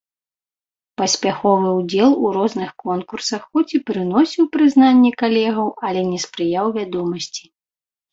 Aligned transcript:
Паспяховы 0.99 1.69
ўдзел 1.79 2.15
у 2.27 2.31
розных 2.37 2.71
конкурсах 2.85 3.41
хоць 3.51 3.65
і 3.79 3.81
прыносіў 3.89 4.43
прызнанне 4.57 5.11
калегаў, 5.21 5.67
але 5.91 6.01
не 6.11 6.19
спрыяў 6.25 6.65
вядомасці. 6.79 7.43